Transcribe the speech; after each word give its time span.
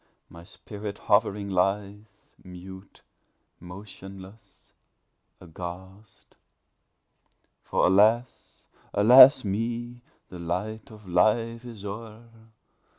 my 0.31 0.43
spirit 0.43 0.97
hovering 0.97 1.47
lies 1.47 2.33
Mute, 2.43 3.01
motionless, 3.59 4.71
aghast! 5.39 6.35
For, 7.63 7.85
alas! 7.85 8.65
alas! 8.95 9.43
with 9.43 9.51
me 9.51 10.01
The 10.29 10.39
light 10.39 10.89
of 10.89 11.07
Life 11.07 11.65
is 11.65 11.85
o'er! 11.85 12.27